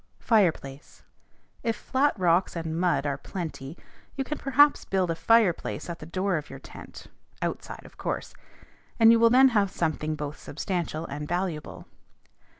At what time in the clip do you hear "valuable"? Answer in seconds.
11.27-11.85